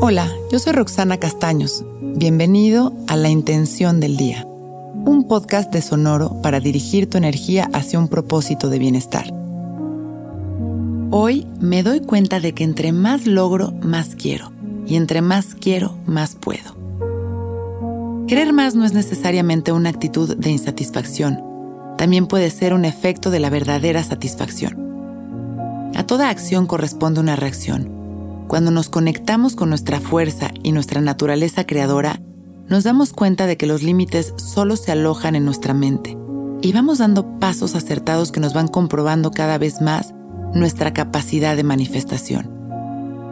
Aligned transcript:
Hola, 0.00 0.30
yo 0.52 0.60
soy 0.60 0.74
Roxana 0.74 1.16
Castaños. 1.16 1.84
Bienvenido 2.00 2.92
a 3.08 3.16
La 3.16 3.30
Intención 3.30 3.98
del 3.98 4.16
Día, 4.16 4.46
un 4.46 5.26
podcast 5.26 5.72
de 5.72 5.82
Sonoro 5.82 6.40
para 6.40 6.60
dirigir 6.60 7.10
tu 7.10 7.18
energía 7.18 7.68
hacia 7.72 7.98
un 7.98 8.06
propósito 8.06 8.68
de 8.68 8.78
bienestar. 8.78 9.34
Hoy 11.10 11.48
me 11.58 11.82
doy 11.82 11.98
cuenta 11.98 12.38
de 12.38 12.54
que 12.54 12.62
entre 12.62 12.92
más 12.92 13.26
logro, 13.26 13.72
más 13.82 14.14
quiero, 14.14 14.52
y 14.86 14.94
entre 14.94 15.20
más 15.20 15.56
quiero, 15.56 15.98
más 16.06 16.36
puedo. 16.36 16.76
Querer 18.28 18.52
más 18.52 18.76
no 18.76 18.84
es 18.84 18.92
necesariamente 18.92 19.72
una 19.72 19.90
actitud 19.90 20.36
de 20.36 20.50
insatisfacción, 20.50 21.42
también 21.98 22.28
puede 22.28 22.50
ser 22.50 22.72
un 22.72 22.84
efecto 22.84 23.32
de 23.32 23.40
la 23.40 23.50
verdadera 23.50 24.04
satisfacción. 24.04 25.90
A 25.96 26.06
toda 26.06 26.30
acción 26.30 26.68
corresponde 26.68 27.18
una 27.18 27.34
reacción. 27.34 27.97
Cuando 28.48 28.70
nos 28.70 28.88
conectamos 28.88 29.54
con 29.54 29.68
nuestra 29.68 30.00
fuerza 30.00 30.50
y 30.62 30.72
nuestra 30.72 31.02
naturaleza 31.02 31.66
creadora, 31.66 32.22
nos 32.66 32.82
damos 32.82 33.12
cuenta 33.12 33.46
de 33.46 33.58
que 33.58 33.66
los 33.66 33.82
límites 33.82 34.32
solo 34.38 34.76
se 34.76 34.90
alojan 34.90 35.34
en 35.34 35.44
nuestra 35.44 35.74
mente 35.74 36.16
y 36.62 36.72
vamos 36.72 36.96
dando 36.96 37.38
pasos 37.38 37.74
acertados 37.74 38.32
que 38.32 38.40
nos 38.40 38.54
van 38.54 38.68
comprobando 38.68 39.32
cada 39.32 39.58
vez 39.58 39.82
más 39.82 40.14
nuestra 40.54 40.94
capacidad 40.94 41.56
de 41.56 41.62
manifestación. 41.62 42.50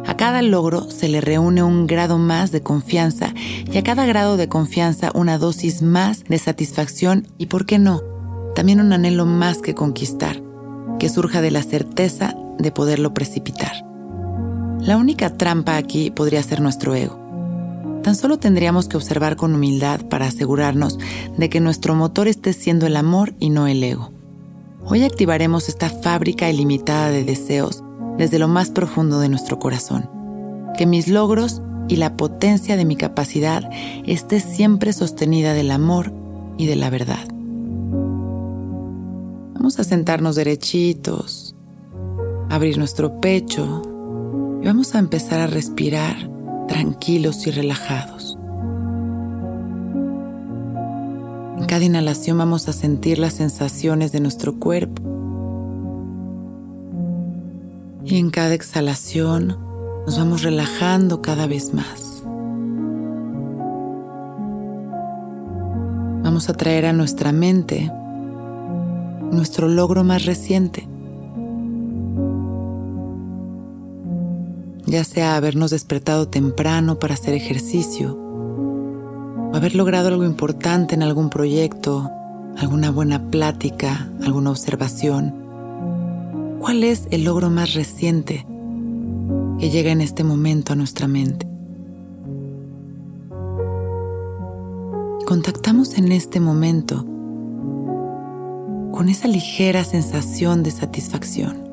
A 0.07 0.19
cada 0.19 0.43
logro 0.43 0.91
se 0.91 1.09
le 1.09 1.23
reúne 1.23 1.63
un 1.63 1.87
grado 1.87 2.19
más 2.19 2.53
de 2.53 2.61
confianza 2.61 3.33
y 3.73 3.79
a 3.79 3.83
cada 3.83 4.05
grado 4.05 4.37
de 4.37 4.49
confianza 4.49 5.13
una 5.15 5.39
dosis 5.39 5.81
más 5.81 6.25
de 6.25 6.37
satisfacción 6.37 7.27
y, 7.39 7.47
¿por 7.47 7.65
qué 7.65 7.79
no?, 7.79 8.03
también 8.55 8.81
un 8.81 8.93
anhelo 8.93 9.25
más 9.25 9.59
que 9.63 9.75
conquistar, 9.75 10.43
que 10.99 11.09
surja 11.09 11.41
de 11.41 11.53
la 11.53 11.63
certeza 11.63 12.37
de 12.59 12.71
poderlo 12.71 13.15
precipitar. 13.15 13.86
La 14.87 14.97
única 14.97 15.37
trampa 15.37 15.77
aquí 15.77 16.13
podría 16.13 16.41
ser 16.45 16.61
nuestro 16.61 16.95
ego. 16.95 17.19
Tan 18.05 18.15
solo 18.15 18.39
tendríamos 18.39 18.87
que 18.87 18.97
observar 18.97 19.35
con 19.35 19.53
humildad 19.53 20.03
para 20.07 20.27
asegurarnos 20.27 20.97
de 21.37 21.51
que 21.51 21.59
nuestro 21.59 21.97
motor 21.97 22.29
esté 22.29 22.53
siendo 22.53 22.87
el 22.87 22.95
amor 22.95 23.35
y 23.41 23.51
no 23.51 23.67
el 23.67 23.83
ego. 23.83 24.13
Hoy 24.85 25.03
activaremos 25.03 25.69
esta 25.69 25.91
fábrica 25.91 26.49
ilimitada 26.49 27.11
de 27.11 27.25
deseos 27.25 27.83
desde 28.17 28.39
lo 28.39 28.47
más 28.47 28.71
profundo 28.71 29.19
de 29.19 29.29
nuestro 29.29 29.59
corazón. 29.59 30.09
Que 30.79 30.87
mis 30.87 31.09
logros 31.09 31.63
y 31.89 31.97
la 31.97 32.17
potencia 32.17 32.77
de 32.77 32.85
mi 32.85 32.95
capacidad 32.95 33.69
esté 34.05 34.39
siempre 34.39 34.93
sostenida 34.93 35.53
del 35.53 35.73
amor 35.73 36.13
y 36.59 36.67
de 36.67 36.77
la 36.77 36.91
verdad. 36.91 37.27
Vamos 39.53 39.81
a 39.81 39.85
sentarnos 39.85 40.37
derechitos, 40.37 41.57
abrir 42.49 42.79
nuestro 42.79 43.21
pecho 43.21 43.83
vamos 44.67 44.97
a 44.97 44.99
empezar 44.99 45.39
a 45.39 45.47
respirar 45.47 46.17
tranquilos 46.67 47.47
y 47.47 47.53
relajados. 47.53 48.37
En 51.57 51.65
cada 51.67 51.85
inhalación 51.85 52.37
vamos 52.37 52.69
a 52.69 52.73
sentir 52.73 53.21
las 53.21 53.35
sensaciones 53.35 54.11
de 54.11 54.19
nuestro 54.19 54.59
cuerpo 54.59 55.03
y 58.05 58.19
en 58.19 58.31
cada 58.31 58.55
exhalación 58.55 59.57
nos 60.05 60.19
vamos 60.19 60.43
relajando 60.43 61.23
cada 61.23 61.47
vez 61.47 61.73
más. 61.73 62.25
Vamos 66.25 66.49
a 66.49 66.55
traer 66.55 66.87
a 66.87 66.93
nuestra 66.93 67.31
mente 67.31 67.93
nuestro 69.31 69.69
logro 69.69 70.03
más 70.03 70.25
reciente 70.25 70.89
ya 74.87 75.03
sea 75.05 75.37
habernos 75.37 75.71
despertado 75.73 76.29
temprano 76.29 76.99
para 76.99 77.15
hacer 77.15 77.35
ejercicio, 77.35 78.17
o 78.17 79.55
haber 79.55 79.75
logrado 79.75 80.09
algo 80.09 80.25
importante 80.25 80.95
en 80.95 81.03
algún 81.03 81.29
proyecto, 81.29 82.11
alguna 82.57 82.91
buena 82.91 83.31
plática, 83.31 84.09
alguna 84.25 84.51
observación. 84.51 85.35
¿Cuál 86.61 86.85
es 86.85 87.07
el 87.11 87.25
logro 87.25 87.51
más 87.51 87.75
reciente 87.75 88.47
que 89.59 89.71
llega 89.71 89.91
en 89.91 90.01
este 90.01 90.25
momento 90.25 90.73
a 90.73 90.77
nuestra 90.77 91.09
mente? 91.09 91.47
Contactamos 95.27 95.99
en 95.99 96.13
este 96.13 96.39
momento 96.39 97.05
con 98.93 99.09
esa 99.09 99.29
ligera 99.29 99.85
sensación 99.85 100.63
de 100.63 100.71
satisfacción. 100.71 101.66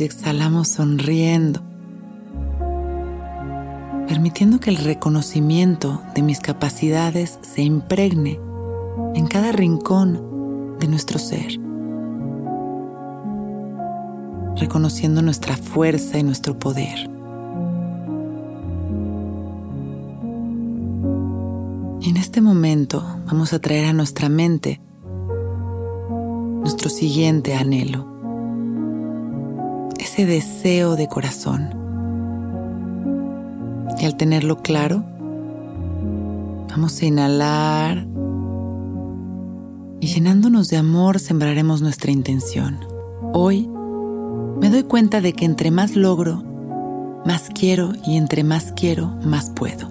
Y 0.00 0.04
exhalamos 0.04 0.68
sonriendo, 0.68 1.60
permitiendo 4.08 4.60
que 4.60 4.70
el 4.70 4.76
reconocimiento 4.76 6.02
de 6.14 6.22
mis 6.22 6.40
capacidades 6.40 7.38
se 7.42 7.62
impregne 7.62 8.40
en 9.14 9.26
cada 9.26 9.52
rincón 9.52 10.78
de 10.80 10.88
nuestro 10.88 11.18
ser, 11.18 11.58
reconociendo 14.56 15.22
nuestra 15.22 15.56
fuerza 15.56 16.18
y 16.18 16.22
nuestro 16.22 16.58
poder. 16.58 17.10
en 22.06 22.18
este 22.18 22.42
momento 22.42 23.02
vamos 23.26 23.54
a 23.54 23.60
traer 23.60 23.86
a 23.86 23.92
nuestra 23.94 24.28
mente 24.28 24.78
nuestro 26.60 26.90
siguiente 26.90 27.54
anhelo 27.54 28.13
ese 30.14 30.26
deseo 30.26 30.94
de 30.94 31.08
corazón. 31.08 31.70
Y 33.98 34.04
al 34.04 34.16
tenerlo 34.16 34.62
claro, 34.62 35.04
vamos 36.70 37.02
a 37.02 37.06
inhalar 37.06 38.06
y 39.98 40.06
llenándonos 40.06 40.68
de 40.68 40.76
amor 40.76 41.18
sembraremos 41.18 41.82
nuestra 41.82 42.12
intención. 42.12 42.78
Hoy 43.32 43.68
me 44.60 44.70
doy 44.70 44.84
cuenta 44.84 45.20
de 45.20 45.32
que 45.32 45.46
entre 45.46 45.72
más 45.72 45.96
logro, 45.96 46.44
más 47.26 47.50
quiero 47.52 47.92
y 48.06 48.16
entre 48.16 48.44
más 48.44 48.70
quiero, 48.70 49.16
más 49.24 49.50
puedo. 49.50 49.88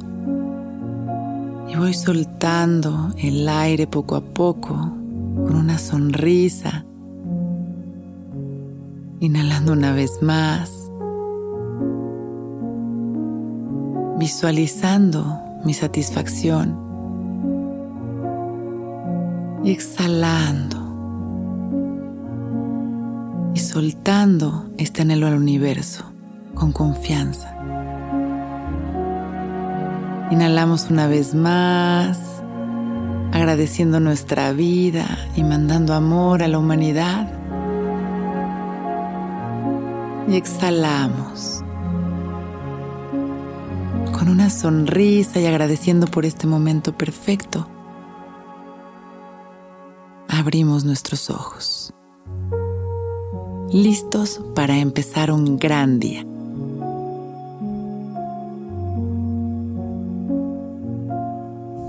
Y 1.68 1.76
voy 1.76 1.94
soltando 1.94 3.12
el 3.18 3.50
aire 3.50 3.88
poco 3.88 4.16
a 4.16 4.22
poco 4.22 4.74
con 5.36 5.56
una 5.58 5.78
sonrisa 5.78 6.86
Inhalando 9.24 9.72
una 9.72 9.94
vez 9.94 10.22
más. 10.22 10.92
Visualizando 14.20 15.40
mi 15.64 15.74
satisfacción. 15.74 16.78
Y 19.64 19.72
exhalando. 19.72 20.76
Y 23.56 23.60
soltando 23.60 24.70
este 24.78 25.04
anhelo 25.04 25.28
al 25.28 25.36
universo 25.36 26.04
con 26.54 26.74
confianza. 26.74 27.56
Inhalamos 30.32 30.90
una 30.90 31.08
vez 31.08 31.34
más, 31.34 32.44
agradeciendo 33.32 34.02
nuestra 34.02 34.52
vida 34.52 35.06
y 35.38 35.46
mandando 35.46 35.94
amor 35.94 36.44
a 36.44 36.50
la 36.50 36.60
humanidad 36.60 37.43
y 40.28 40.36
exhalamos 40.36 41.64
con 44.12 44.30
una 44.30 44.50
sonrisa 44.50 45.40
y 45.40 45.46
agradeciendo 45.46 46.08
por 46.08 46.26
este 46.26 46.48
momento 46.48 46.98
perfecto. 46.98 47.68
Abrimos 50.30 50.86
nuestros 50.86 51.30
ojos, 51.30 51.94
listos 53.72 54.42
para 54.56 54.78
empezar 54.78 55.32
un 55.32 55.58
gran 55.58 56.00
día. 56.00 56.26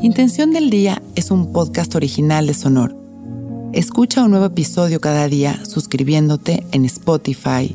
Intención 0.02 0.52
del 0.52 0.68
Día 0.68 1.00
es 1.14 1.30
un 1.30 1.52
podcast 1.52 1.94
original 1.94 2.46
de 2.46 2.54
Sonor. 2.54 2.94
Escucha 3.72 4.22
un 4.22 4.32
nuevo 4.32 4.46
episodio 4.46 5.00
cada 5.00 5.28
día 5.28 5.64
suscribiéndote 5.64 6.66
en 6.72 6.84
Spotify, 6.84 7.74